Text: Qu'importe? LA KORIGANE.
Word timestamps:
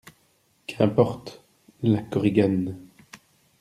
Qu'importe? 0.65 1.43
LA 1.83 2.01
KORIGANE. 2.01 2.75